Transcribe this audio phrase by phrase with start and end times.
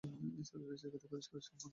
[0.39, 1.69] এছাড়াও রয়েছে একাধিক পুরস্কার ও সম্মাননা।